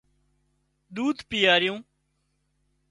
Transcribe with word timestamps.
ۮوڌ 0.97 1.17
پيائريون 1.29 1.79